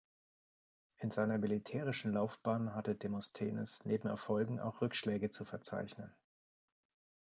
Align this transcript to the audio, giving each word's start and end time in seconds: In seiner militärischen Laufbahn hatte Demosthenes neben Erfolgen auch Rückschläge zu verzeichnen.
In 0.97 1.11
seiner 1.11 1.37
militärischen 1.37 2.13
Laufbahn 2.13 2.73
hatte 2.73 2.95
Demosthenes 2.95 3.85
neben 3.85 4.07
Erfolgen 4.07 4.59
auch 4.59 4.81
Rückschläge 4.81 5.29
zu 5.29 5.45
verzeichnen. 5.45 6.11